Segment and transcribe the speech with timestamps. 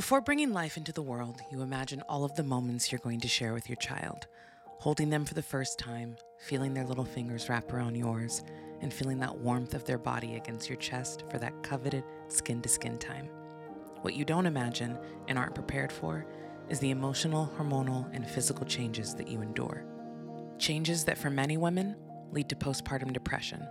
[0.00, 3.28] Before bringing life into the world, you imagine all of the moments you're going to
[3.28, 4.28] share with your child.
[4.78, 8.42] Holding them for the first time, feeling their little fingers wrap around yours,
[8.80, 12.68] and feeling that warmth of their body against your chest for that coveted skin to
[12.70, 13.26] skin time.
[14.00, 16.24] What you don't imagine and aren't prepared for
[16.70, 19.84] is the emotional, hormonal, and physical changes that you endure.
[20.56, 21.94] Changes that for many women
[22.32, 23.68] lead to postpartum depression.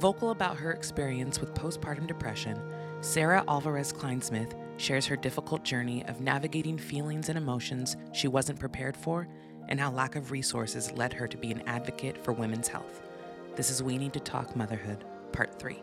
[0.00, 2.60] Vocal about her experience with postpartum depression,
[3.00, 8.96] Sarah Alvarez Kleinsmith shares her difficult journey of navigating feelings and emotions she wasn't prepared
[8.96, 9.28] for
[9.68, 13.02] and how lack of resources led her to be an advocate for women's health.
[13.56, 15.82] This is We Need to Talk Motherhood, Part 3.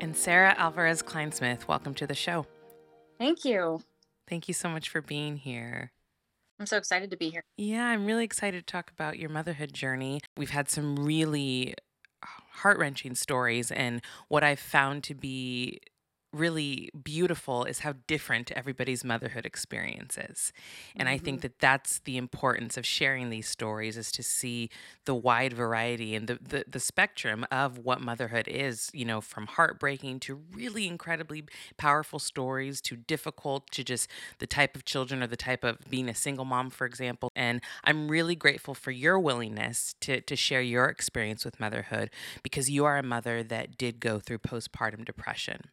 [0.00, 2.46] And Sarah Alvarez Kleinsmith, welcome to the show.
[3.18, 3.80] Thank you.
[4.28, 5.92] Thank you so much for being here.
[6.58, 7.42] I'm so excited to be here.
[7.56, 10.20] Yeah, I'm really excited to talk about your motherhood journey.
[10.36, 11.74] We've had some really
[12.60, 15.80] heart wrenching stories, and what I've found to be
[16.32, 20.52] really beautiful is how different everybody's motherhood experience is.
[20.94, 21.14] And mm-hmm.
[21.14, 21.42] I think mm-hmm.
[21.42, 24.70] that that's the importance of sharing these stories is to see
[25.04, 29.46] the wide variety and the, the, the spectrum of what motherhood is, you know, from
[29.46, 31.44] heartbreaking to really incredibly
[31.76, 36.08] powerful stories to difficult to just the type of children or the type of being
[36.08, 37.30] a single mom, for example.
[37.34, 42.10] And I'm really grateful for your willingness to, to share your experience with motherhood
[42.42, 45.70] because you are a mother that did go through postpartum depression.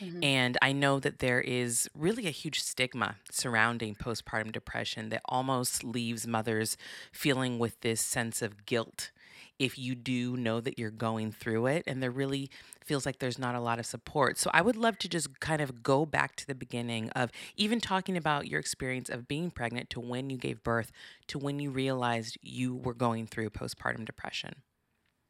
[0.00, 0.24] Mm-hmm.
[0.24, 5.84] And I know that there is really a huge stigma surrounding postpartum depression that almost
[5.84, 6.76] leaves mothers
[7.12, 9.10] feeling with this sense of guilt
[9.58, 12.48] if you do know that you're going through it and there really
[12.84, 14.38] feels like there's not a lot of support.
[14.38, 17.80] So I would love to just kind of go back to the beginning of even
[17.80, 20.92] talking about your experience of being pregnant to when you gave birth
[21.28, 24.62] to when you realized you were going through postpartum depression.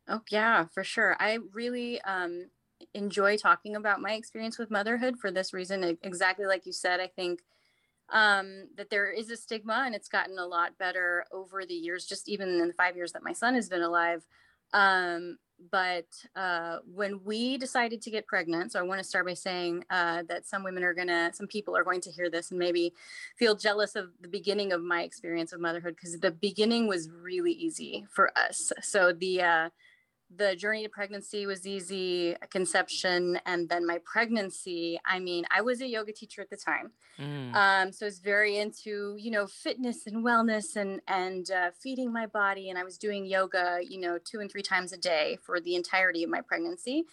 [0.06, 1.16] Oh yeah, for sure.
[1.18, 2.50] I really um
[2.94, 5.98] enjoy talking about my experience with motherhood for this reason.
[6.02, 7.40] Exactly like you said, I think
[8.10, 12.06] um, that there is a stigma and it's gotten a lot better over the years,
[12.06, 14.24] just even in the five years that my son has been alive.
[14.72, 15.38] Um,
[15.72, 16.06] but
[16.36, 20.22] uh, when we decided to get pregnant, so I want to start by saying uh,
[20.28, 22.94] that some women are going to, some people are going to hear this and maybe
[23.36, 27.52] feel jealous of the beginning of my experience of motherhood because the beginning was really
[27.52, 28.72] easy for us.
[28.82, 29.68] So the, uh,
[30.36, 35.80] the journey to pregnancy was easy conception and then my pregnancy i mean i was
[35.80, 37.54] a yoga teacher at the time mm.
[37.54, 42.12] um, so i was very into you know fitness and wellness and and uh, feeding
[42.12, 45.38] my body and i was doing yoga you know two and three times a day
[45.42, 47.04] for the entirety of my pregnancy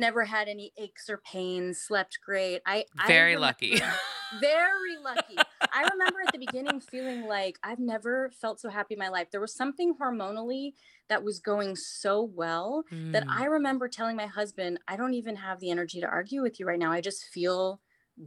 [0.00, 3.80] never had any aches or pains slept great i very I lucky
[4.40, 5.36] very lucky
[5.72, 9.28] i remember at the beginning feeling like i've never felt so happy in my life
[9.30, 10.72] there was something hormonally
[11.10, 13.12] that was going so well mm.
[13.12, 16.58] that I remember telling my husband, I don't even have the energy to argue with
[16.58, 16.92] you right now.
[16.92, 17.80] I just feel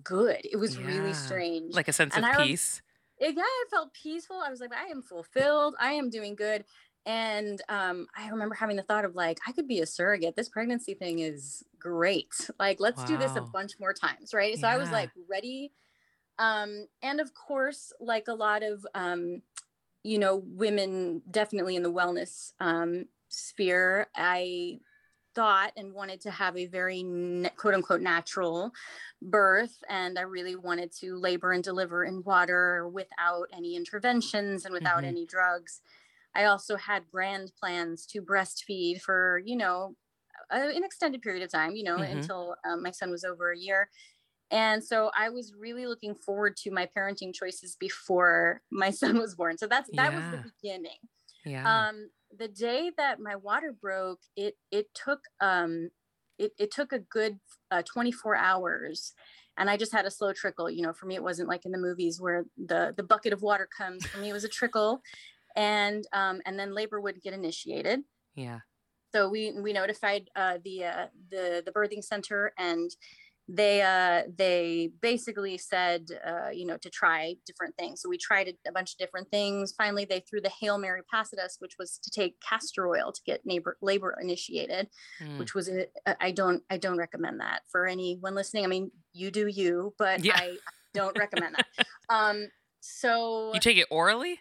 [0.04, 0.42] good.
[0.44, 0.86] It was yeah.
[0.86, 1.74] really strange.
[1.74, 2.82] Like a sense and of I peace.
[3.18, 4.42] It, yeah, I felt peaceful.
[4.46, 5.76] I was like, I am fulfilled.
[5.80, 6.66] I am doing good.
[7.06, 10.36] And um, I remember having the thought of like, I could be a surrogate.
[10.36, 12.50] This pregnancy thing is great.
[12.60, 13.06] Like, let's wow.
[13.06, 14.34] do this a bunch more times.
[14.34, 14.58] Right.
[14.58, 14.74] So yeah.
[14.74, 15.74] I was like ready.
[16.40, 19.42] Um, and of course, like a lot of um,
[20.04, 24.80] you know, women definitely in the wellness um, sphere, I
[25.34, 27.04] thought and wanted to have a very
[27.58, 28.72] quote unquote natural
[29.22, 29.84] birth.
[29.90, 34.98] And I really wanted to labor and deliver in water without any interventions and without
[34.98, 35.06] mm-hmm.
[35.06, 35.82] any drugs.
[36.36, 39.96] I also had grand plans to breastfeed for, you know,
[40.52, 42.18] a, an extended period of time, you know, mm-hmm.
[42.18, 43.90] until um, my son was over a year.
[44.52, 49.36] And so I was really looking forward to my parenting choices before my son was
[49.36, 49.58] born.
[49.58, 50.20] So that's that yeah.
[50.20, 51.00] was the beginning.
[51.46, 51.88] Yeah.
[51.90, 55.90] Um, the day that my water broke, it it took um
[56.40, 57.40] it, it took a good
[57.70, 59.14] uh, 24 hours
[59.58, 60.70] and I just had a slow trickle.
[60.70, 63.42] You know, for me, it wasn't like in the movies where the the bucket of
[63.42, 64.06] water comes.
[64.06, 65.02] For me, it was a trickle,
[65.56, 68.02] and um, and then labor would get initiated.
[68.36, 68.60] Yeah.
[69.14, 72.90] So we we notified uh, the uh, the the birthing center, and
[73.50, 78.48] they uh they basically said uh you know to try different things so we tried
[78.48, 81.58] a, a bunch of different things finally they threw the hail mary pass at us
[81.60, 84.88] which was to take castor oil to get neighbor labor initiated
[85.22, 85.38] mm.
[85.38, 85.88] which was a,
[86.22, 90.24] I don't i don't recommend that for anyone listening i mean you do you but
[90.24, 90.38] yeah.
[90.38, 90.56] i
[90.94, 92.48] don't recommend that um
[92.80, 94.40] so you take it orally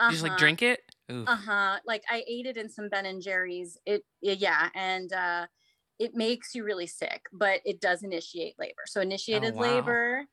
[0.00, 0.08] uh-huh.
[0.08, 0.38] you just like uh-huh.
[0.38, 5.12] drink it uh-huh like i ate it in some ben and jerry's it yeah and
[5.12, 5.46] uh
[5.98, 8.82] it makes you really sick, but it does initiate labor.
[8.86, 9.62] So initiated oh, wow.
[9.62, 10.24] labor.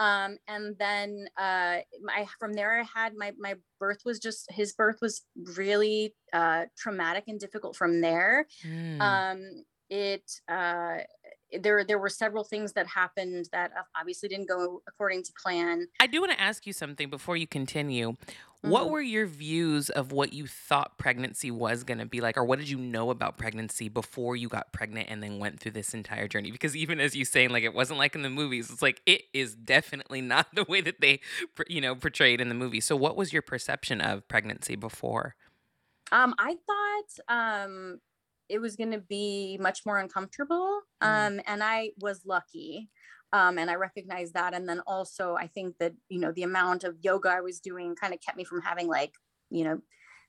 [0.00, 1.78] Um, and then uh,
[2.08, 5.22] I from there I had my my birth was just his birth was
[5.56, 8.46] really uh, traumatic and difficult from there.
[8.66, 9.00] Mm.
[9.00, 10.98] Um, it uh,
[11.60, 15.86] there there were several things that happened that obviously didn't go according to plan.
[16.00, 18.12] I do want to ask you something before you continue.
[18.12, 18.70] Mm-hmm.
[18.70, 22.44] What were your views of what you thought pregnancy was going to be like or
[22.44, 25.92] what did you know about pregnancy before you got pregnant and then went through this
[25.92, 26.50] entire journey?
[26.50, 29.22] Because even as you saying like it wasn't like in the movies, it's like it
[29.34, 31.20] is definitely not the way that they
[31.68, 32.80] you know portrayed in the movie.
[32.80, 35.34] So what was your perception of pregnancy before?
[36.10, 38.00] Um I thought um
[38.48, 40.80] it was going to be much more uncomfortable.
[41.02, 41.26] Mm.
[41.26, 42.90] Um, and I was lucky.
[43.32, 44.54] Um, and I recognized that.
[44.54, 47.96] And then also, I think that, you know, the amount of yoga I was doing
[47.96, 49.12] kind of kept me from having like,
[49.50, 49.80] you know,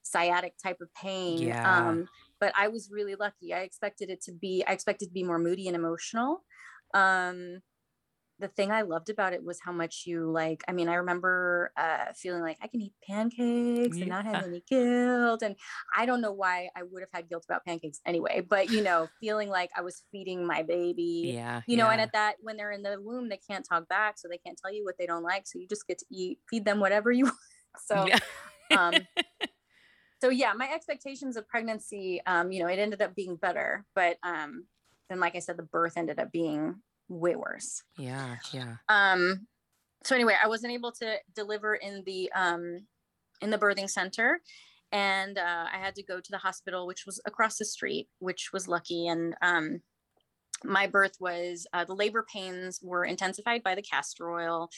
[0.02, 1.40] sciatic type of pain.
[1.40, 1.90] Yeah.
[1.90, 2.08] Um,
[2.40, 3.54] but I was really lucky.
[3.54, 6.44] I expected it to be, I expected to be more moody and emotional.
[6.94, 7.60] Um,
[8.40, 10.62] the thing I loved about it was how much you like.
[10.68, 14.02] I mean, I remember uh, feeling like I can eat pancakes yeah.
[14.02, 15.42] and not have any guilt.
[15.42, 15.56] And
[15.96, 19.08] I don't know why I would have had guilt about pancakes anyway, but you know,
[19.22, 21.32] feeling like I was feeding my baby.
[21.34, 21.62] Yeah.
[21.66, 21.92] You know, yeah.
[21.94, 24.18] and at that, when they're in the womb, they can't talk back.
[24.18, 25.48] So they can't tell you what they don't like.
[25.48, 27.38] So you just get to eat, feed them whatever you want.
[27.86, 28.20] So, yeah.
[28.78, 28.94] um,
[30.22, 34.18] so yeah, my expectations of pregnancy, um, you know, it ended up being better, but
[34.24, 34.66] um,
[35.10, 36.76] then like I said, the birth ended up being
[37.10, 37.84] way worse.
[37.98, 38.76] Yeah, yeah.
[38.90, 39.48] Um
[40.04, 42.86] so anyway, I wasn't able to deliver in the um
[43.42, 44.42] in the birthing center
[44.92, 48.52] and uh, I had to go to the hospital which was across the street, which
[48.54, 49.82] was lucky and um
[50.64, 54.70] my birth was uh, the labor pains were intensified by the castor oil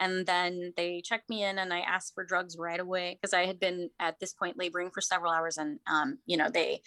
[0.00, 3.44] and then they checked me in and i asked for drugs right away because i
[3.44, 6.80] had been at this point laboring for several hours and um, you know they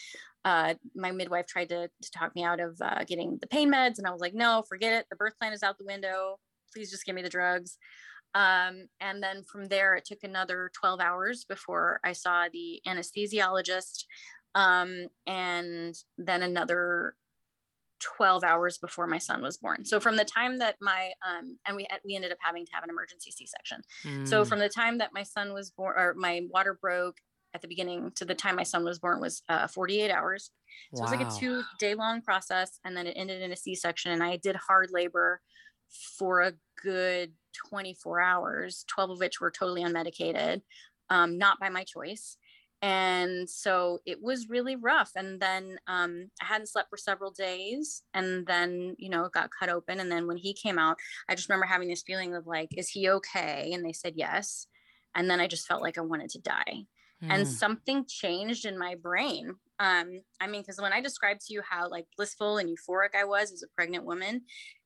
[0.45, 3.97] uh, my midwife tried to, to talk me out of uh, getting the pain meds
[3.97, 6.37] and i was like no forget it the birth plan is out the window
[6.73, 7.77] please just give me the drugs
[8.35, 14.05] um, and then from there it took another 12 hours before i saw the anesthesiologist
[14.55, 17.15] um, and then another
[17.99, 19.85] 12 hours before my son was born.
[19.85, 22.83] So from the time that my um and we we ended up having to have
[22.83, 23.81] an emergency C-section.
[24.05, 24.27] Mm.
[24.27, 27.17] So from the time that my son was born or my water broke
[27.53, 30.51] at the beginning to the time my son was born was uh, 48 hours.
[30.93, 31.07] So wow.
[31.07, 34.11] it was like a two day long process and then it ended in a C-section
[34.11, 35.41] and I did hard labor
[36.17, 36.53] for a
[36.83, 37.33] good
[37.69, 40.61] 24 hours, 12 of which were totally unmedicated,
[41.09, 42.37] um, not by my choice
[42.81, 48.03] and so it was really rough and then um, i hadn't slept for several days
[48.13, 50.97] and then you know it got cut open and then when he came out
[51.27, 54.67] i just remember having this feeling of like is he okay and they said yes
[55.15, 56.85] and then i just felt like i wanted to die
[57.23, 57.27] mm.
[57.29, 57.53] and hmm.
[57.53, 61.89] something changed in my brain um, i mean because when i described to you how
[61.89, 64.41] like blissful and euphoric i was as a pregnant woman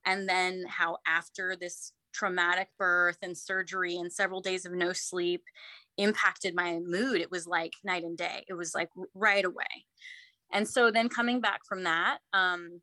[0.06, 5.42] and then how after this traumatic birth and surgery and several days of no sleep
[5.98, 9.86] impacted my mood it was like night and day it was like right away
[10.52, 12.82] and so then coming back from that um,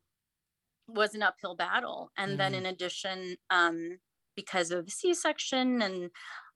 [0.87, 2.37] was an uphill battle and mm.
[2.37, 3.97] then in addition um,
[4.35, 6.09] because of the c-section and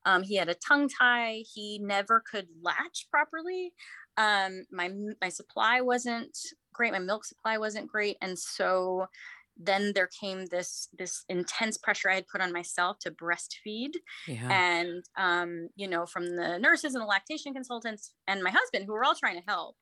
[0.06, 3.74] um, he had a tongue tie he never could latch properly
[4.18, 4.90] um, my
[5.22, 6.38] my supply wasn't
[6.74, 9.08] great my milk supply wasn't great and so
[9.58, 13.94] then there came this this intense pressure I had put on myself to breastfeed,
[14.28, 14.50] yeah.
[14.52, 18.94] and um, you know, from the nurses and the lactation consultants and my husband, who
[18.94, 19.78] were all trying to help.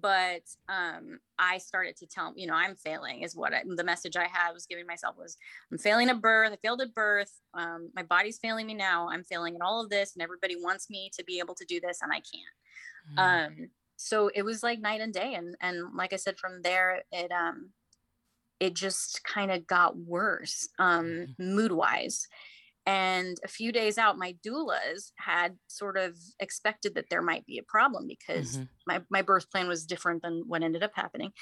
[0.00, 4.16] But um, I started to tell, you know, I'm failing is what I, the message
[4.16, 5.36] I had was giving myself was,
[5.70, 6.52] I'm failing at birth.
[6.52, 7.32] I failed at birth.
[7.54, 9.08] Um, my body's failing me now.
[9.08, 11.80] I'm failing at all of this, and everybody wants me to be able to do
[11.80, 13.16] this, and I can't.
[13.16, 13.46] Mm.
[13.62, 17.02] Um, so it was like night and day, and and like I said, from there,
[17.12, 17.70] it um,
[18.60, 21.54] it just kind of got worse um, mm-hmm.
[21.54, 22.28] mood wise.
[22.86, 27.58] And a few days out, my doulas had sort of expected that there might be
[27.58, 28.64] a problem because mm-hmm.
[28.86, 31.32] my, my birth plan was different than what ended up happening.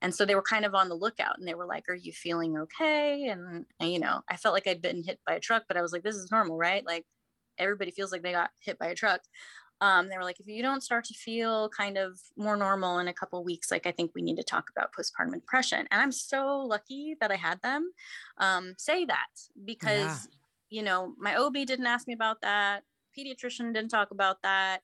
[0.00, 2.12] And so they were kind of on the lookout and they were like, Are you
[2.12, 3.26] feeling okay?
[3.26, 5.82] And, and you know, I felt like I'd been hit by a truck, but I
[5.82, 6.84] was like, This is normal, right?
[6.86, 7.04] Like
[7.58, 9.20] everybody feels like they got hit by a truck
[9.80, 13.08] um, they were like, if you don't start to feel kind of more normal in
[13.08, 15.86] a couple weeks, like I think we need to talk about postpartum depression.
[15.90, 17.90] And I'm so lucky that I had them
[18.38, 19.26] um, say that
[19.64, 20.38] because, yeah.
[20.70, 22.82] You know, my OB didn't ask me about that.
[23.16, 24.80] Pediatrician didn't talk about that.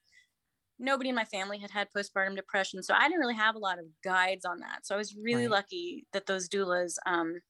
[0.78, 2.82] Nobody in my family had had postpartum depression.
[2.82, 4.86] So I didn't really have a lot of guides on that.
[4.86, 5.50] So I was really right.
[5.50, 7.40] lucky that those doulas, um,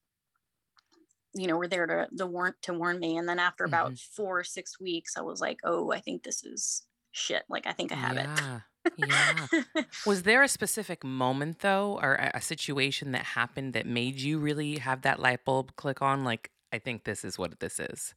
[1.34, 3.16] you know, were there to, to warn to warn me.
[3.16, 4.22] And then after about mm-hmm.
[4.22, 6.82] four or six weeks, I was like, oh, I think this is
[7.12, 8.60] shit, like I think I have yeah.
[8.86, 8.92] it.
[8.96, 9.82] yeah.
[10.06, 14.78] Was there a specific moment though, or a situation that happened that made you really
[14.78, 16.24] have that light bulb click on?
[16.24, 18.14] Like, I think this is what this is.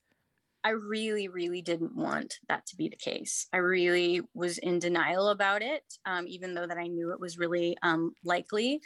[0.64, 3.48] I really, really didn't want that to be the case.
[3.52, 7.38] I really was in denial about it, um, even though that I knew it was
[7.38, 8.80] really um, likely.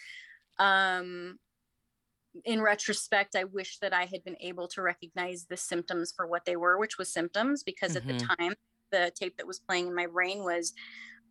[0.57, 1.37] Um,
[2.45, 6.45] in retrospect, I wish that I had been able to recognize the symptoms for what
[6.45, 8.09] they were, which was symptoms, because mm-hmm.
[8.09, 8.43] at the mm-hmm.
[8.43, 8.55] time,
[8.91, 10.73] the tape that was playing in my brain was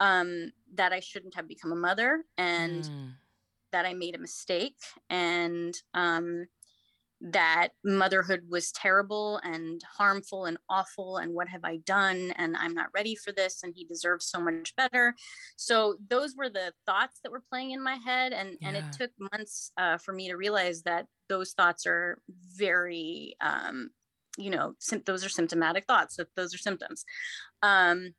[0.00, 3.12] um, that I shouldn't have become a mother and mm.
[3.72, 4.76] that I made a mistake
[5.08, 6.46] and um,
[7.20, 12.74] that motherhood was terrible and harmful and awful and what have i done and i'm
[12.74, 15.14] not ready for this and he deserves so much better
[15.56, 18.68] so those were the thoughts that were playing in my head and yeah.
[18.68, 22.18] and it took months uh, for me to realize that those thoughts are
[22.54, 23.90] very um,
[24.36, 27.04] you know sim- those are symptomatic thoughts that those are symptoms
[27.62, 28.12] um,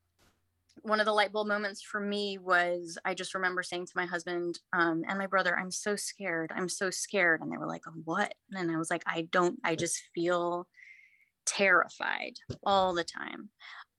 [0.83, 4.05] one of the light bulb moments for me was I just remember saying to my
[4.05, 6.51] husband um, and my brother, I'm so scared.
[6.55, 7.41] I'm so scared.
[7.41, 8.33] And they were like, What?
[8.51, 10.67] And I was like, I don't, I just feel
[11.45, 13.49] terrified all the time.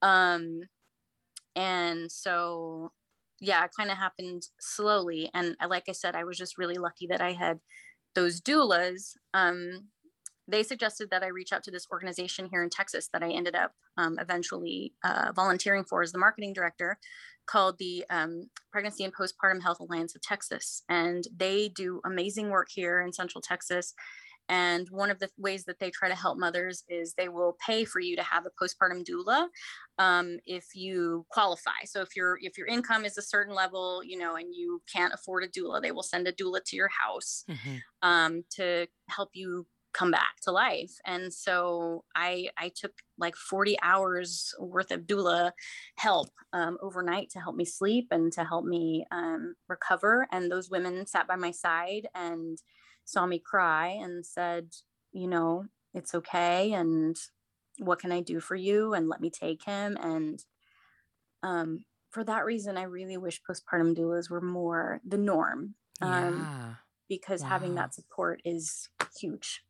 [0.03, 0.61] Um,
[1.57, 2.93] and so,
[3.41, 5.31] yeah, it kind of happened slowly.
[5.35, 7.59] And like I said, I was just really lucky that I had
[8.15, 9.89] those doulas um,
[10.49, 13.55] they suggested that I reach out to this organization here in Texas that I ended
[13.55, 16.99] up um, eventually uh, volunteering for as the marketing director
[17.47, 20.83] called the um, Pregnancy and Postpartum Health Alliance of Texas.
[20.88, 23.95] And they do amazing work here in Central Texas.
[24.50, 27.85] And one of the ways that they try to help mothers is they will pay
[27.85, 29.49] for you to have a postpartum doula
[29.99, 31.85] um, if you qualify.
[31.85, 35.12] So if your if your income is a certain level, you know, and you can't
[35.12, 37.76] afford a doula, they will send a doula to your house mm-hmm.
[38.00, 40.99] um, to help you come back to life.
[41.04, 45.52] And so i i took like 40 hours worth of doula
[45.97, 50.26] help um, overnight to help me sleep and to help me um, recover.
[50.33, 52.59] And those women sat by my side and
[53.04, 54.75] saw me cry and said
[55.12, 55.64] you know
[55.95, 57.16] it's okay and
[57.78, 58.95] what can i do for you?
[58.95, 59.97] And let me take him.
[60.00, 60.45] And
[61.42, 66.75] um, for that reason i really wish postpartum doulas were more the norm um, yeah.
[67.09, 67.49] because wow.
[67.49, 68.88] having that support is
[69.21, 69.62] huge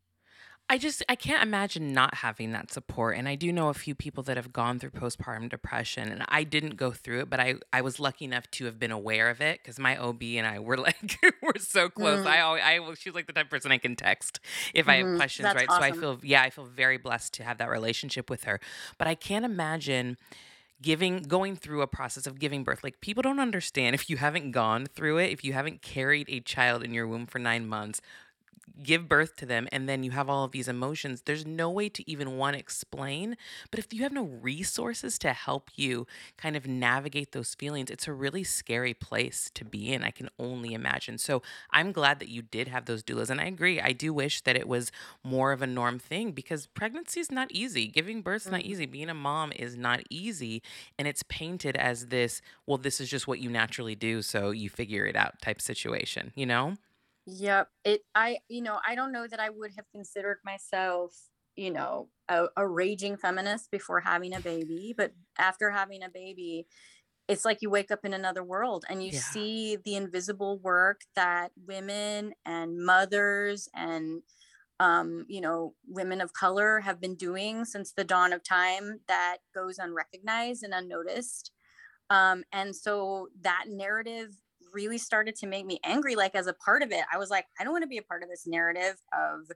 [0.70, 3.16] I just I can't imagine not having that support.
[3.16, 6.44] And I do know a few people that have gone through postpartum depression and I
[6.44, 9.40] didn't go through it, but I I was lucky enough to have been aware of
[9.40, 12.24] it cuz my OB and I were like we're so close.
[12.24, 12.26] Mm.
[12.26, 14.40] I always I she's like the type of person I can text
[14.74, 14.90] if mm.
[14.90, 15.16] I have mm-hmm.
[15.16, 15.68] questions, That's right?
[15.68, 15.82] Awesome.
[15.82, 18.60] So I feel yeah, I feel very blessed to have that relationship with her.
[18.98, 20.18] But I can't imagine
[20.82, 24.52] giving going through a process of giving birth like people don't understand if you haven't
[24.52, 28.00] gone through it if you haven't carried a child in your womb for 9 months
[28.82, 31.88] give birth to them and then you have all of these emotions there's no way
[31.88, 33.36] to even one explain
[33.70, 36.06] but if you have no resources to help you
[36.36, 40.28] kind of navigate those feelings it's a really scary place to be in i can
[40.38, 43.92] only imagine so i'm glad that you did have those doulas and i agree i
[43.92, 44.92] do wish that it was
[45.24, 48.70] more of a norm thing because pregnancy is not easy giving birth is not mm-hmm.
[48.70, 50.62] easy being a mom is not easy
[50.98, 54.70] and it's painted as this well this is just what you naturally do so you
[54.70, 56.74] figure it out type situation you know
[57.30, 57.68] Yep.
[57.84, 61.14] It I you know, I don't know that I would have considered myself,
[61.56, 66.66] you know, a, a raging feminist before having a baby, but after having a baby,
[67.28, 69.20] it's like you wake up in another world and you yeah.
[69.20, 74.22] see the invisible work that women and mothers and
[74.80, 79.38] um, you know, women of color have been doing since the dawn of time that
[79.52, 81.50] goes unrecognized and unnoticed.
[82.10, 84.36] Um, and so that narrative
[84.72, 87.46] really started to make me angry like as a part of it i was like
[87.58, 89.50] i don't want to be a part of this narrative of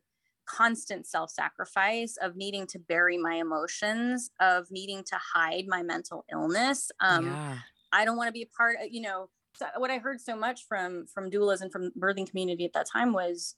[0.46, 6.90] constant self-sacrifice of needing to bury my emotions of needing to hide my mental illness
[7.00, 7.58] um yeah.
[7.92, 10.34] i don't want to be a part of you know so what i heard so
[10.34, 13.54] much from from doulas and from birthing community at that time was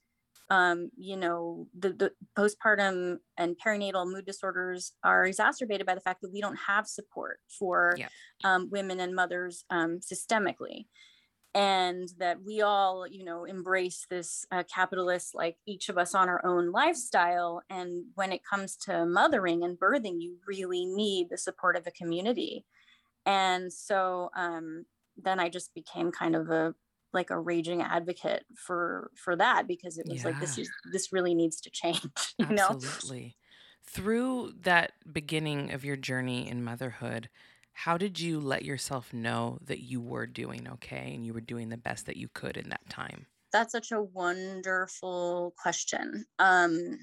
[0.49, 6.21] um, you know, the, the postpartum and perinatal mood disorders are exacerbated by the fact
[6.21, 8.09] that we don't have support for yeah.
[8.43, 10.85] um, women and mothers um, systemically
[11.55, 16.27] and that we all you know embrace this uh, capitalist like each of us on
[16.27, 21.37] our own lifestyle and when it comes to mothering and birthing you really need the
[21.37, 22.65] support of a community
[23.25, 24.85] and so um,
[25.17, 26.75] then i just became kind of a
[27.13, 30.31] like a raging advocate for for that because it was yeah.
[30.31, 32.01] like this is this really needs to change
[32.37, 32.55] you Absolutely.
[32.55, 33.37] know absolutely
[33.87, 37.29] through that beginning of your journey in motherhood
[37.77, 41.67] how did you let yourself know that you were doing okay and you were doing
[41.67, 43.27] the best that you could in that time?
[43.51, 46.25] That's such a wonderful question.
[46.39, 46.97] Um,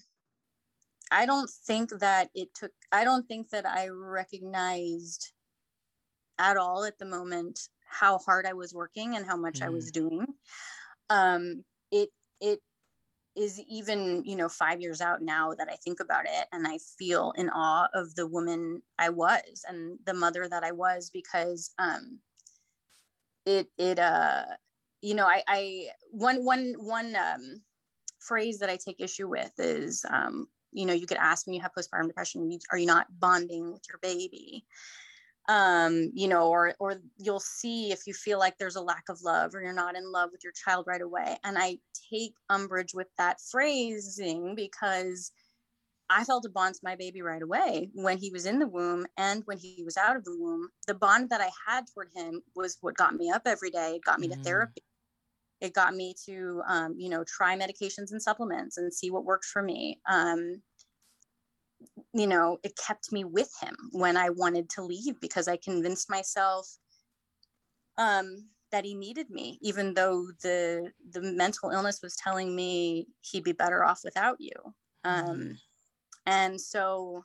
[1.11, 5.33] I don't think that it took, I don't think that I recognized
[6.38, 9.67] at all at the moment how hard I was working and how much mm.
[9.67, 9.93] I was mm.
[9.93, 10.26] doing.
[11.11, 12.09] Um, it,
[12.41, 12.61] it
[13.35, 16.79] is even you know five years out now that i think about it and i
[16.99, 21.71] feel in awe of the woman i was and the mother that i was because
[21.79, 22.19] um
[23.47, 24.45] it it uh
[25.01, 27.62] you know i i one one one um
[28.23, 31.61] phrase that I take issue with is, um, you know, you get asked when you
[31.61, 34.65] have postpartum depression, are you not bonding with your baby?
[35.49, 39.21] Um you know or or you'll see if you feel like there's a lack of
[39.23, 41.77] love or you're not in love with your child right away and i
[42.11, 45.33] take umbrage with that phrasing because
[46.11, 49.05] i felt a bond to my baby right away when he was in the womb
[49.17, 52.41] and when he was out of the womb the bond that i had toward him
[52.55, 54.39] was what got me up every day it got me mm-hmm.
[54.39, 54.83] to therapy
[55.63, 59.47] it got me to um, you know try medications and supplements and see what worked
[59.47, 60.61] for me um,
[62.14, 66.11] you know, it kept me with him when I wanted to leave because I convinced
[66.11, 66.69] myself
[67.97, 73.45] um, that he needed me, even though the the mental illness was telling me he'd
[73.45, 74.52] be better off without you.
[75.04, 75.54] Um, mm.
[76.26, 77.25] And so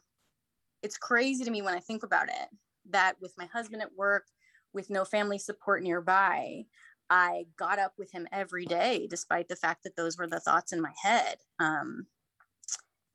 [0.83, 2.47] it's crazy to me when I think about it
[2.89, 4.25] that with my husband at work,
[4.73, 6.63] with no family support nearby,
[7.09, 10.73] I got up with him every day, despite the fact that those were the thoughts
[10.73, 11.37] in my head.
[11.59, 12.07] Um,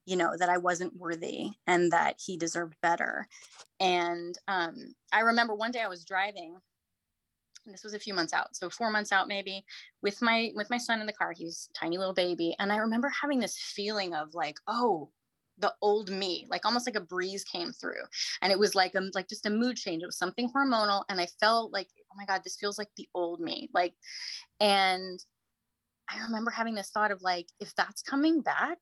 [0.06, 3.26] you know that i wasn't worthy and that he deserved better.
[3.80, 4.76] And um,
[5.12, 6.56] i remember one day i was driving
[7.64, 9.64] and this was a few months out so four months out maybe
[10.02, 12.76] with my with my son in the car he was tiny little baby and i
[12.76, 15.10] remember having this feeling of like oh
[15.58, 18.02] the old me like almost like a breeze came through
[18.40, 21.20] and it was like a like just a mood change it was something hormonal and
[21.20, 23.94] i felt like oh my god this feels like the old me like
[24.60, 25.20] and
[26.08, 28.78] i remember having this thought of like if that's coming back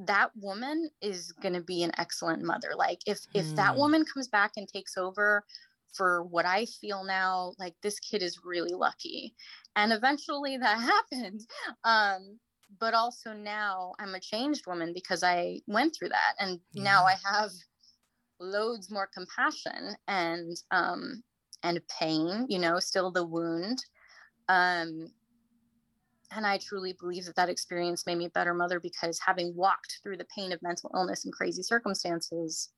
[0.00, 3.56] that woman is going to be an excellent mother like if if mm.
[3.56, 5.44] that woman comes back and takes over
[5.92, 9.34] for what i feel now like this kid is really lucky
[9.76, 10.80] and eventually that
[11.12, 11.42] happened
[11.84, 12.38] um
[12.78, 16.82] but also now i'm a changed woman because i went through that and yeah.
[16.82, 17.50] now i have
[18.40, 21.22] loads more compassion and um
[21.62, 23.84] and pain you know still the wound
[24.48, 25.10] um
[26.30, 30.00] and I truly believe that that experience made me a better mother because having walked
[30.02, 32.70] through the pain of mental illness and crazy circumstances,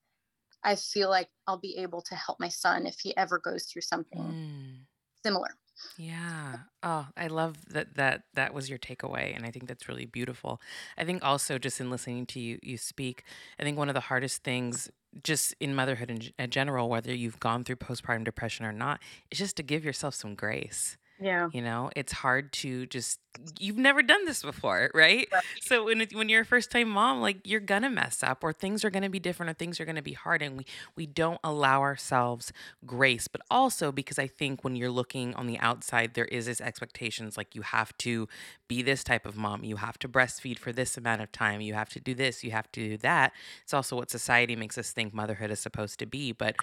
[0.65, 3.83] I feel like I'll be able to help my son if he ever goes through
[3.83, 4.77] something mm.
[5.25, 5.51] similar.
[5.97, 6.57] Yeah.
[6.83, 10.61] Oh, I love that that that was your takeaway and I think that's really beautiful.
[10.97, 13.25] I think also just in listening to you you speak,
[13.59, 14.91] I think one of the hardest things
[15.23, 19.01] just in motherhood in, in general whether you've gone through postpartum depression or not,
[19.31, 20.97] is just to give yourself some grace.
[21.21, 21.49] Yeah.
[21.53, 23.21] You know, it's hard to just
[23.59, 25.29] you've never done this before, right?
[25.33, 25.43] right.
[25.61, 28.53] So when it, when you're a first time mom, like you're gonna mess up, or
[28.53, 31.41] things are gonna be different, or things are gonna be hard, and we we don't
[31.45, 32.53] allow ourselves
[32.85, 33.29] grace.
[33.29, 37.37] But also because I think when you're looking on the outside, there is this expectations
[37.37, 38.29] like you have to
[38.69, 41.75] be this type of mom, you have to breastfeed for this amount of time, you
[41.75, 43.33] have to do this, you have to do that.
[43.63, 46.57] It's also what society makes us think motherhood is supposed to be, but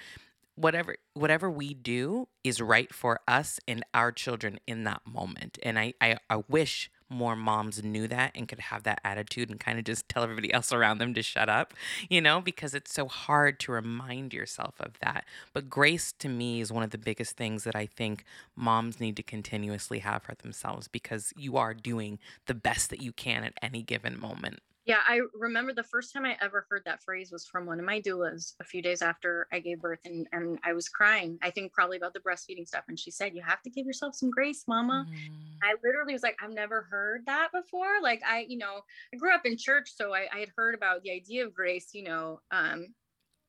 [0.60, 5.58] whatever whatever we do is right for us and our children in that moment.
[5.62, 9.58] And I, I i wish more moms knew that and could have that attitude and
[9.58, 11.74] kind of just tell everybody else around them to shut up
[12.08, 15.24] you know because it's so hard to remind yourself of that.
[15.52, 19.16] But grace to me is one of the biggest things that i think moms need
[19.16, 23.54] to continuously have for themselves because you are doing the best that you can at
[23.62, 27.46] any given moment yeah, I remember the first time I ever heard that phrase was
[27.46, 30.72] from one of my doulas a few days after I gave birth, and and I
[30.72, 31.38] was crying.
[31.42, 34.14] I think probably about the breastfeeding stuff, and she said, "You have to give yourself
[34.14, 35.34] some grace, Mama." Mm.
[35.62, 38.80] I literally was like, "I've never heard that before." Like I, you know,
[39.12, 41.90] I grew up in church, so I, I had heard about the idea of grace,
[41.92, 42.86] you know, um,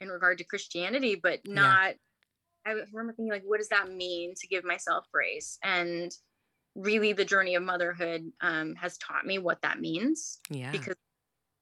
[0.01, 1.91] in regard to Christianity, but not.
[1.91, 1.93] Yeah.
[2.63, 5.57] I remember thinking, like, what does that mean to give myself grace?
[5.63, 6.11] And
[6.75, 10.39] really, the journey of motherhood um, has taught me what that means.
[10.51, 10.69] Yeah.
[10.71, 10.95] Because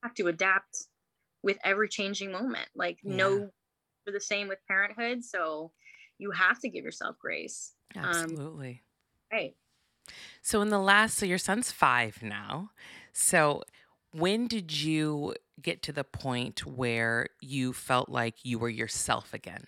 [0.03, 0.85] have to adapt
[1.43, 2.67] with every changing moment.
[2.75, 3.15] Like yeah.
[3.15, 3.49] no
[4.05, 5.23] for the same with parenthood.
[5.23, 5.71] So
[6.17, 7.73] you have to give yourself grace.
[7.95, 8.83] Um, Absolutely.
[9.31, 9.55] Um, right.
[10.41, 12.71] So in the last so your son's 5 now.
[13.13, 13.63] So
[14.11, 19.65] when did you get to the point where you felt like you were yourself again?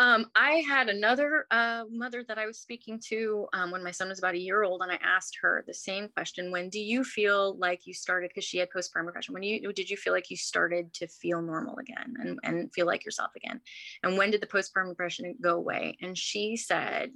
[0.00, 4.08] Um, I had another uh, mother that I was speaking to um, when my son
[4.08, 7.04] was about a year old, and I asked her the same question: When do you
[7.04, 8.30] feel like you started?
[8.30, 9.34] Because she had postpartum depression.
[9.34, 12.86] When you did you feel like you started to feel normal again and and feel
[12.86, 13.60] like yourself again?
[14.02, 15.98] And when did the postpartum depression go away?
[16.00, 17.10] And she said,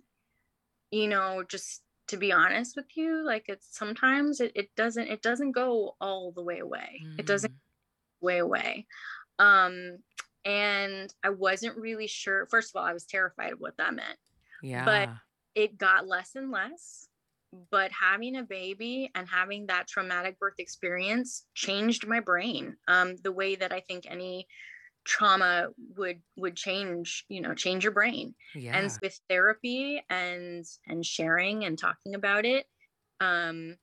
[0.90, 5.23] you know, just to be honest with you, like it's sometimes it, it doesn't it
[5.23, 7.01] doesn't go all the way away.
[7.03, 7.18] Mm.
[7.18, 7.57] It doesn't mm.
[8.20, 8.87] way away.
[9.38, 9.99] Um,
[10.44, 12.46] and I wasn't really sure.
[12.46, 14.18] First of all, I was terrified of what that meant.
[14.62, 14.85] Yeah.
[14.85, 15.11] But
[15.54, 17.09] it got less and less.
[17.70, 22.76] But having a baby and having that traumatic birth experience changed my brain.
[22.88, 24.46] Um, the way that I think any
[25.04, 28.74] trauma would would change you know change your brain yeah.
[28.74, 32.64] and with therapy and and sharing and talking about it
[33.20, 33.76] um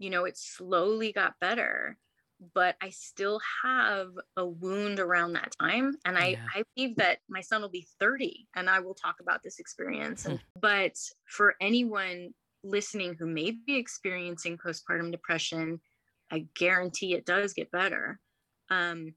[0.00, 1.96] you know, it slowly got better,
[2.54, 5.96] but I still have a wound around that time.
[6.04, 6.46] And I, yeah.
[6.54, 10.24] I believe that my son will be 30 and I will talk about this experience.
[10.24, 10.60] And, hmm.
[10.60, 12.30] but for anyone
[12.64, 15.80] listening who may be experiencing postpartum depression,
[16.30, 18.18] I guarantee it does get better.
[18.70, 19.14] Um,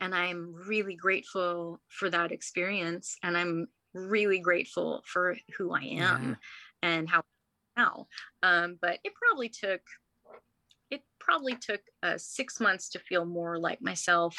[0.00, 3.16] and I'm really grateful for that experience.
[3.22, 6.36] And I'm really grateful for who I am
[6.82, 6.88] yeah.
[6.88, 7.22] and how
[7.76, 8.06] now.
[8.42, 9.80] Um, but it probably took
[11.28, 14.34] probably took uh, six months to feel more like myself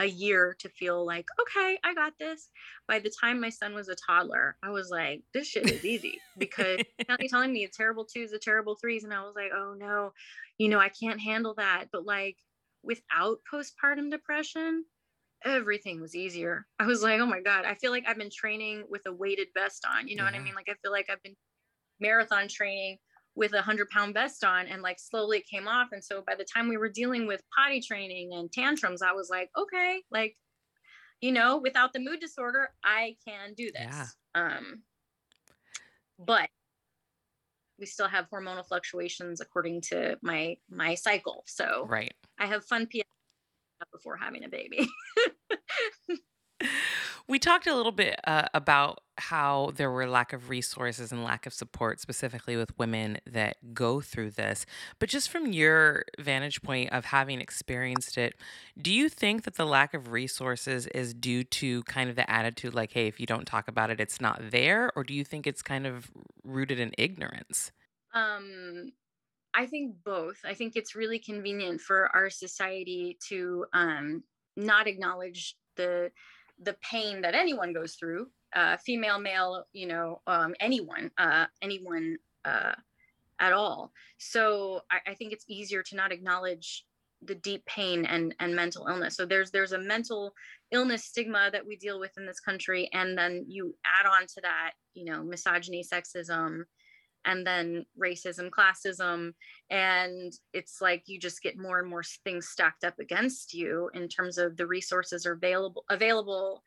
[0.00, 2.50] a year to feel like okay i got this.
[2.88, 6.20] By the time my son was a toddler i was like this shit is easy
[6.36, 6.80] because
[7.20, 10.12] he's telling me a terrible twos a terrible threes and i was like oh no.
[10.58, 11.86] You know i can't handle that.
[11.92, 12.36] But like
[12.82, 14.84] without postpartum depression
[15.44, 16.66] everything was easier.
[16.78, 19.48] I was like oh my god i feel like i've been training with a weighted
[19.54, 20.08] vest on.
[20.08, 20.32] You know yeah.
[20.32, 20.54] what i mean?
[20.54, 21.36] Like i feel like i've been
[22.00, 22.98] marathon training
[23.36, 25.88] with a hundred pound vest on and like slowly it came off.
[25.92, 29.28] And so by the time we were dealing with potty training and tantrums, I was
[29.28, 30.36] like, okay, like,
[31.20, 33.82] you know, without the mood disorder, I can do this.
[33.82, 34.06] Yeah.
[34.34, 34.82] Um,
[36.18, 36.48] but
[37.78, 41.42] we still have hormonal fluctuations according to my my cycle.
[41.46, 42.14] So right.
[42.38, 43.02] I have fun PS
[43.92, 44.88] before having a baby.
[47.26, 51.46] we talked a little bit uh, about how there were lack of resources and lack
[51.46, 54.66] of support specifically with women that go through this
[54.98, 58.34] but just from your vantage point of having experienced it
[58.80, 62.74] do you think that the lack of resources is due to kind of the attitude
[62.74, 65.46] like hey if you don't talk about it it's not there or do you think
[65.46, 66.10] it's kind of
[66.42, 67.70] rooted in ignorance?
[68.12, 68.92] Um
[69.54, 70.38] i think both.
[70.44, 74.24] I think it's really convenient for our society to um
[74.56, 76.10] not acknowledge the
[76.62, 82.16] the pain that anyone goes through uh, female male you know um, anyone uh, anyone
[82.44, 82.72] uh,
[83.40, 83.92] at all.
[84.18, 86.84] So I, I, think it's easier to not acknowledge
[87.22, 89.16] the deep pain and and mental illness.
[89.16, 90.34] So there's there's a mental
[90.70, 94.40] illness stigma that we deal with in this country and then you add on to
[94.42, 96.62] that you know misogyny sexism
[97.24, 99.32] and then racism, classism.
[99.70, 104.08] And it's like you just get more and more things stacked up against you in
[104.08, 106.62] terms of the resources are available available,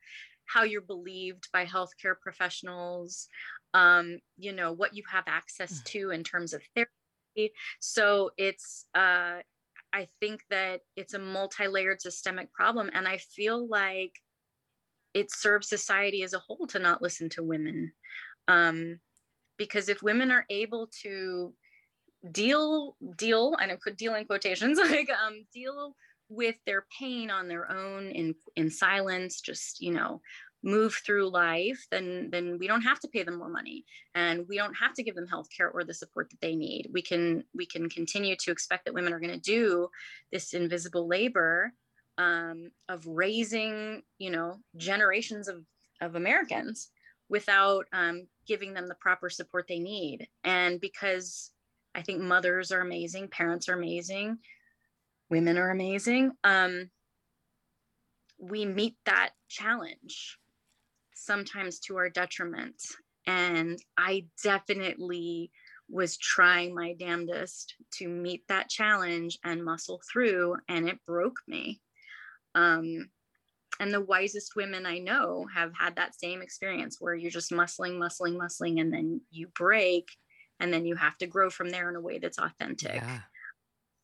[0.46, 3.28] how you're believed by healthcare professionals,
[3.74, 5.84] um, you know, what you have access mm.
[5.86, 7.54] to in terms of therapy.
[7.80, 9.42] So it's uh
[9.94, 12.90] I think that it's a multi-layered systemic problem.
[12.94, 14.12] And I feel like
[15.14, 17.94] it serves society as a whole to not listen to women.
[18.48, 19.00] Um,
[19.58, 21.54] because if women are able to
[22.32, 25.96] deal deal and I put deal in quotations like um deal
[26.30, 30.22] with their pain on their own in in silence just you know
[30.64, 33.86] move through life then then we don't have to pay them more money.
[34.16, 36.90] And we don't have to give them health care or the support that they need.
[36.92, 39.90] We can we can continue to expect that women are going to do
[40.32, 41.74] this invisible labor
[42.18, 45.64] um, of raising you know generations of
[46.02, 46.90] of americans
[47.30, 50.28] without um, giving them the proper support they need.
[50.44, 51.52] And because
[51.94, 54.38] I think mothers are amazing, parents are amazing,
[55.30, 56.90] women are amazing, um,
[58.40, 60.38] we meet that challenge
[61.14, 62.82] sometimes to our detriment.
[63.26, 65.52] And I definitely
[65.90, 71.82] was trying my damnedest to meet that challenge and muscle through, and it broke me.
[72.56, 73.10] Um,
[73.80, 77.98] and the wisest women I know have had that same experience where you're just muscling,
[77.98, 80.10] muscling, muscling, and then you break,
[80.60, 82.96] and then you have to grow from there in a way that's authentic.
[82.96, 83.20] Yeah.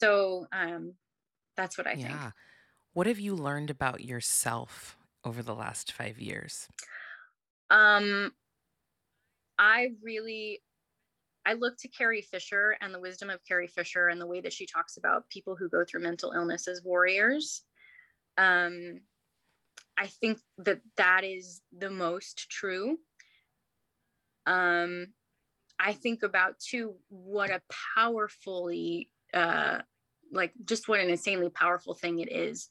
[0.02, 0.94] So um,
[1.58, 2.08] that's what I yeah.
[2.08, 2.34] think.
[2.94, 6.68] What have you learned about yourself over the last five years?
[7.70, 8.32] Um,
[9.58, 10.62] I really,
[11.46, 14.54] I look to Carrie Fisher and the wisdom of Carrie Fisher and the way that
[14.54, 17.64] she talks about people who go through mental illness as warriors.
[18.38, 19.00] Um,
[19.98, 22.98] I think that that is the most true.
[24.46, 25.08] Um,
[25.80, 27.62] I think about too what a
[27.96, 29.80] powerfully, uh,
[30.32, 32.70] like just what an insanely powerful thing it is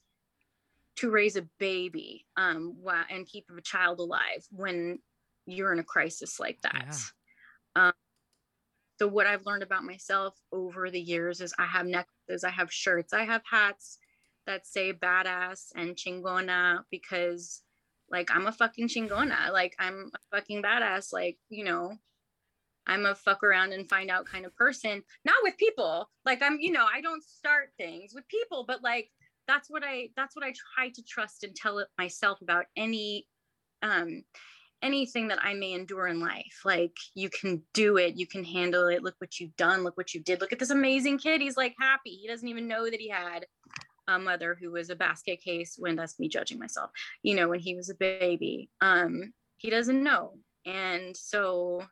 [0.97, 2.75] to raise a baby um,
[3.09, 4.99] and keep a child alive when
[5.45, 6.95] you're in a crisis like that.
[7.75, 7.87] Yeah.
[7.87, 7.93] Um,
[8.99, 12.71] so what I've learned about myself over the years is I have necklaces, I have
[12.71, 13.97] shirts, I have hats,
[14.45, 17.61] that say badass and chingona because
[18.09, 19.51] like I'm a fucking chingona.
[19.51, 21.11] Like I'm a fucking badass.
[21.11, 21.93] Like, you know,
[22.85, 25.01] I'm a fuck around and find out kind of person.
[25.25, 26.09] Not with people.
[26.25, 29.09] Like I'm, you know, I don't start things with people, but like
[29.47, 33.27] that's what I that's what I try to trust and tell it myself about any
[33.81, 34.23] um
[34.83, 36.59] anything that I may endure in life.
[36.65, 39.01] Like, you can do it, you can handle it.
[39.01, 40.41] Look what you've done, look what you did.
[40.41, 41.41] Look at this amazing kid.
[41.41, 42.11] He's like happy.
[42.11, 43.45] He doesn't even know that he had
[44.07, 47.59] a mother who was a basket case when that's me judging myself, you know, when
[47.59, 48.69] he was a baby.
[48.81, 50.33] Um, he doesn't know.
[50.65, 51.83] And so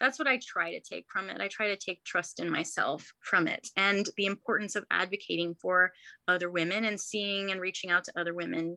[0.00, 1.40] that's what I try to take from it.
[1.40, 5.92] I try to take trust in myself from it and the importance of advocating for
[6.26, 8.76] other women and seeing and reaching out to other women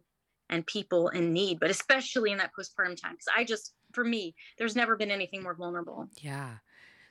[0.49, 3.13] and people in need, but especially in that postpartum time.
[3.13, 6.07] Because I just, for me, there's never been anything more vulnerable.
[6.21, 6.57] Yeah.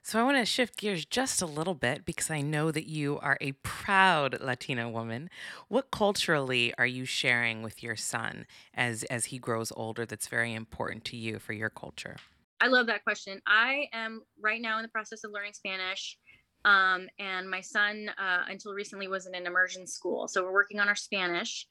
[0.07, 3.19] So I want to shift gears just a little bit because I know that you
[3.21, 5.31] are a proud Latina woman.
[5.69, 10.53] What culturally are you sharing with your son as as he grows older that's very
[10.53, 12.17] important to you for your culture?
[12.61, 13.41] I love that question.
[13.47, 16.19] I am right now in the process of learning Spanish.
[16.67, 20.29] Um, and my son, uh, until recently, was in an immersion school.
[20.29, 21.67] So we're working on our Spanish.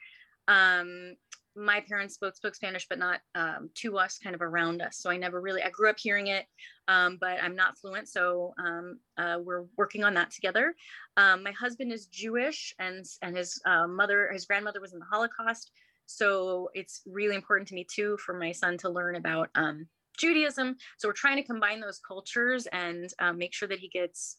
[0.48, 1.18] Um,
[1.56, 4.98] my parents both spoke Spanish, but not um, to us, kind of around us.
[4.98, 6.46] So I never really, I grew up hearing it,
[6.88, 8.10] um, but I'm not fluent.
[8.10, 10.76] So um, uh, we're working on that together.
[11.18, 15.06] Um, my husband is Jewish, and and his uh, mother, his grandmother was in the
[15.06, 15.72] Holocaust.
[16.06, 19.88] So it's really important to me too for my son to learn about um,
[20.18, 20.76] Judaism.
[20.98, 24.38] So we're trying to combine those cultures and um, make sure that he gets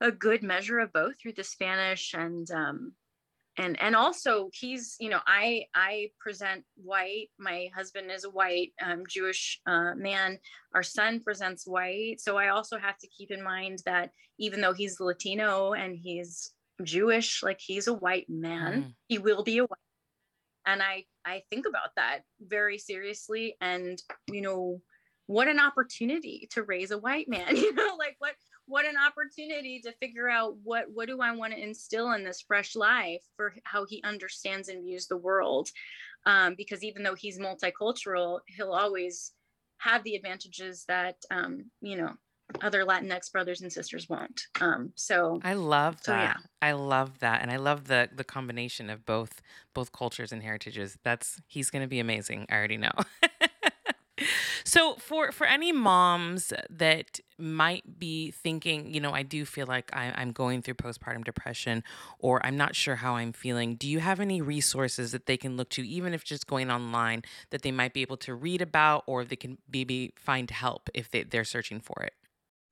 [0.00, 2.92] a good measure of both through the Spanish and um,
[3.58, 7.28] and and also he's you know I I present white.
[7.38, 10.38] My husband is a white um, Jewish uh, man.
[10.74, 12.20] Our son presents white.
[12.20, 16.52] So I also have to keep in mind that even though he's Latino and he's
[16.82, 18.94] Jewish, like he's a white man, mm.
[19.08, 19.78] he will be a white
[20.66, 24.80] and i i think about that very seriously and you know
[25.26, 28.34] what an opportunity to raise a white man you know like what
[28.66, 32.42] what an opportunity to figure out what what do i want to instill in this
[32.46, 35.68] fresh life for how he understands and views the world
[36.26, 39.32] um, because even though he's multicultural he'll always
[39.78, 42.12] have the advantages that um, you know
[42.62, 44.42] other Latinx brothers and sisters won't.
[44.60, 46.36] Um, so I love so, that.
[46.40, 46.46] Yeah.
[46.62, 49.42] I love that, and I love the the combination of both
[49.74, 50.98] both cultures and heritages.
[51.02, 52.46] That's he's going to be amazing.
[52.48, 52.92] I already know.
[54.64, 59.94] so for for any moms that might be thinking, you know, I do feel like
[59.94, 61.84] I, I'm going through postpartum depression,
[62.18, 63.76] or I'm not sure how I'm feeling.
[63.76, 67.22] Do you have any resources that they can look to, even if just going online,
[67.50, 71.10] that they might be able to read about, or they can maybe find help if
[71.10, 72.14] they, they're searching for it?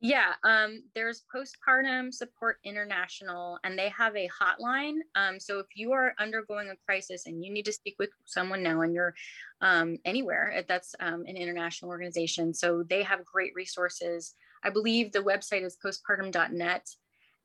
[0.00, 4.96] Yeah, um, there's Postpartum Support International, and they have a hotline.
[5.14, 8.62] Um, so if you are undergoing a crisis and you need to speak with someone
[8.62, 9.14] now, and you're
[9.62, 12.52] um, anywhere, that's um, an international organization.
[12.52, 14.34] So they have great resources.
[14.64, 16.88] I believe the website is postpartum.net.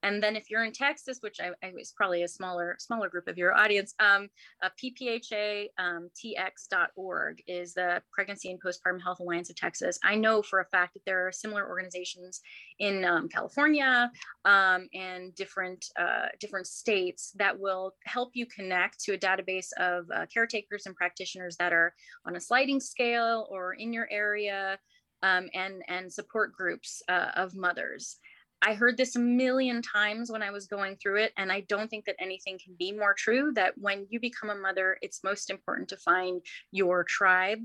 [0.03, 3.27] And then if you're in Texas, which I, I was probably a smaller smaller group
[3.27, 4.29] of your audience, um,
[4.63, 9.99] uh, PPHATX.org um, is the Pregnancy and Postpartum Health Alliance of Texas.
[10.03, 12.39] I know for a fact that there are similar organizations
[12.79, 14.09] in um, California
[14.45, 20.05] um, and different uh, different states that will help you connect to a database of
[20.13, 21.93] uh, caretakers and practitioners that are
[22.25, 24.79] on a sliding scale or in your area.
[25.21, 28.17] Um, and and support groups uh, of mothers.
[28.61, 31.33] I heard this a million times when I was going through it.
[31.37, 34.55] And I don't think that anything can be more true that when you become a
[34.55, 37.59] mother, it's most important to find your tribe,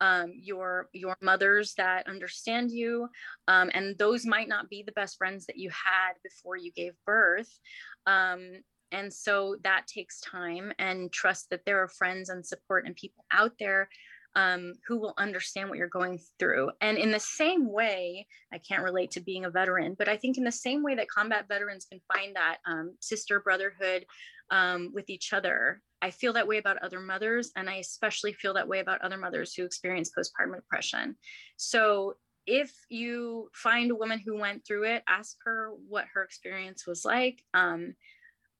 [0.00, 3.08] um, your your mothers that understand you.
[3.46, 6.94] Um, and those might not be the best friends that you had before you gave
[7.06, 7.58] birth.
[8.06, 12.96] Um, and so that takes time and trust that there are friends and support and
[12.96, 13.88] people out there
[14.36, 16.70] um, who will understand what you're going through.
[16.80, 20.38] And in the same way, I can't relate to being a veteran, but I think
[20.38, 24.06] in the same way that combat veterans can find that um, sister brotherhood
[24.50, 27.50] um, with each other, I feel that way about other mothers.
[27.56, 31.16] And I especially feel that way about other mothers who experience postpartum depression.
[31.56, 32.14] So
[32.46, 37.04] if you find a woman who went through it, ask her what her experience was
[37.04, 37.42] like.
[37.52, 37.94] Um,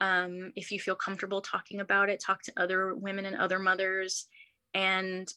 [0.01, 4.27] um, if you feel comfortable talking about it, talk to other women and other mothers
[4.75, 5.33] and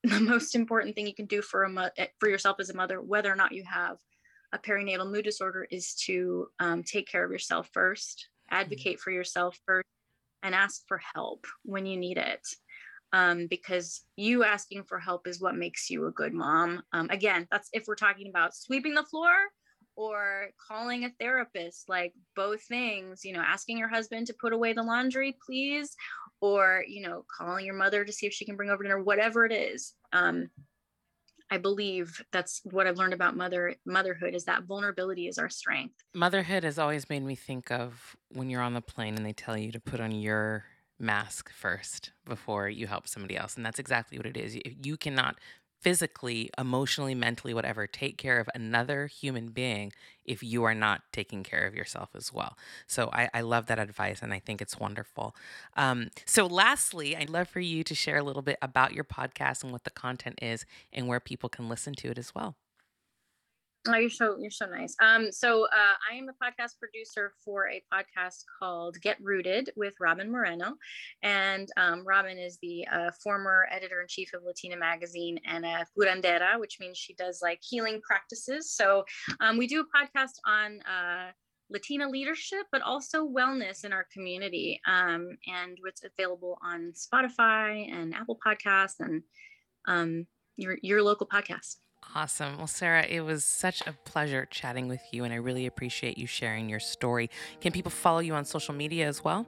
[0.04, 2.76] the most important thing you can do for a mo- eh, for yourself as a
[2.76, 3.96] mother, whether or not you have
[4.52, 8.60] a perinatal mood disorder, is to um, take care of yourself first, mm-hmm.
[8.62, 9.02] advocate mm-hmm.
[9.02, 9.86] for yourself first,
[10.42, 12.46] and ask for help when you need it.
[13.12, 16.82] Um, because you asking for help is what makes you a good mom.
[16.92, 19.34] Um, again, that's if we're talking about sweeping the floor
[19.96, 24.72] or calling a therapist, like both things, you know, asking your husband to put away
[24.72, 25.94] the laundry, please,
[26.40, 29.44] or you know calling your mother to see if she can bring over dinner whatever
[29.44, 30.48] it is um,
[31.50, 35.94] i believe that's what i've learned about mother motherhood is that vulnerability is our strength.
[36.14, 39.56] Motherhood has always made me think of when you're on the plane and they tell
[39.56, 40.64] you to put on your
[40.98, 44.58] mask first before you help somebody else and that's exactly what it is.
[44.84, 45.36] You cannot
[45.80, 49.92] physically, emotionally, mentally, whatever, take care of another human being
[50.24, 52.56] if you are not taking care of yourself as well.
[52.86, 55.34] So I, I love that advice and I think it's wonderful.
[55.76, 59.62] Um, so, lastly, I'd love for you to share a little bit about your podcast
[59.62, 62.54] and what the content is and where people can listen to it as well.
[63.88, 64.94] Oh, you're so you're so nice.
[65.02, 69.94] Um, so uh, I am the podcast producer for a podcast called Get Rooted with
[69.98, 70.74] Robyn Moreno,
[71.22, 75.86] and um, Robyn is the uh, former editor in chief of Latina Magazine and a
[75.98, 78.70] curandera, which means she does like healing practices.
[78.70, 79.04] So
[79.40, 81.30] um, we do a podcast on uh,
[81.70, 88.14] Latina leadership, but also wellness in our community, um, and it's available on Spotify and
[88.14, 89.22] Apple Podcasts and
[89.86, 91.76] um, your your local podcast.
[92.14, 92.58] Awesome.
[92.58, 96.26] Well, Sarah, it was such a pleasure chatting with you, and I really appreciate you
[96.26, 97.30] sharing your story.
[97.60, 99.46] Can people follow you on social media as well?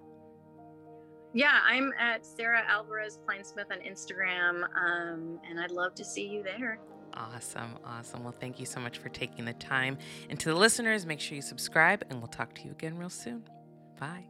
[1.34, 6.42] Yeah, I'm at Sarah Alvarez Kleinsmith on Instagram, um, and I'd love to see you
[6.42, 6.78] there.
[7.14, 7.78] Awesome.
[7.84, 8.22] Awesome.
[8.22, 9.98] Well, thank you so much for taking the time.
[10.30, 13.10] And to the listeners, make sure you subscribe, and we'll talk to you again real
[13.10, 13.44] soon.
[13.98, 14.24] Bye.